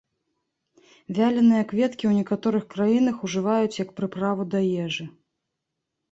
Вяленыя 1.17 1.63
кветкі 1.71 2.03
ў 2.07 2.13
некаторых 2.23 2.63
краінах 2.73 3.15
ужываюць 3.27 3.75
як 3.83 3.89
прыправу 3.99 4.47
да 4.55 4.59
ежы. 4.85 5.05